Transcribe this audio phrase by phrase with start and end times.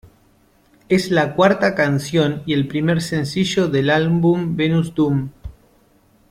[0.89, 5.29] Es la cuarta canción y el primer sencillo del álbum Venus Doom.